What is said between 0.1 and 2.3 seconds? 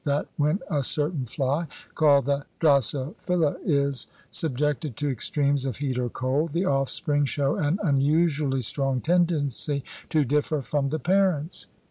FORM OF THE CONTINENT 39 when a certain fly, called